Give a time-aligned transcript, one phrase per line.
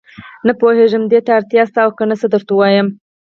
[0.47, 2.87] نه پوهېږم دې ته اړتیا شته او کنه چې څه درته ووايم.